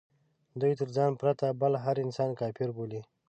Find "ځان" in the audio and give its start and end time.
0.95-1.11